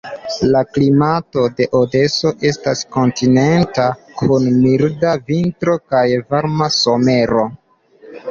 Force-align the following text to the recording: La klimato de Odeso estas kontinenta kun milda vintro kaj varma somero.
La 0.53 0.61
klimato 0.75 1.41
de 1.57 1.65
Odeso 1.79 2.31
estas 2.51 2.79
kontinenta 2.95 3.85
kun 4.21 4.49
milda 4.63 5.13
vintro 5.29 5.75
kaj 5.95 6.03
varma 6.35 6.73
somero. 6.79 7.45